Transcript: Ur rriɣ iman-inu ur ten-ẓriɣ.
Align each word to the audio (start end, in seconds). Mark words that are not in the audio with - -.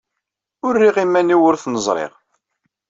Ur 0.65 0.73
rriɣ 0.75 0.97
iman-inu 1.03 1.37
ur 1.47 1.55
ten-ẓriɣ. 1.63 2.13